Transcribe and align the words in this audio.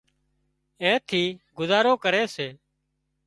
اين 0.81 0.95
ٿي 1.09 1.23
گذارو 1.57 1.93
ڪري 2.03 2.23
سي 2.35 2.47